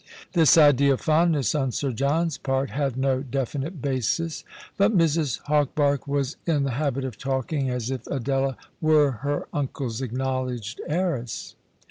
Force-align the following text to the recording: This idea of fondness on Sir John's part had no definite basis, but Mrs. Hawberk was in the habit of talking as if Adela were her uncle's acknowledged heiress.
This 0.33 0.57
idea 0.57 0.93
of 0.93 1.01
fondness 1.01 1.53
on 1.53 1.71
Sir 1.71 1.91
John's 1.91 2.39
part 2.39 2.71
had 2.71 2.97
no 2.97 3.21
definite 3.21 3.83
basis, 3.83 4.43
but 4.75 4.97
Mrs. 4.97 5.37
Hawberk 5.41 6.07
was 6.07 6.37
in 6.47 6.63
the 6.63 6.71
habit 6.71 7.05
of 7.05 7.19
talking 7.19 7.69
as 7.69 7.91
if 7.91 8.07
Adela 8.07 8.57
were 8.81 9.11
her 9.11 9.45
uncle's 9.53 10.01
acknowledged 10.01 10.81
heiress. 10.87 11.53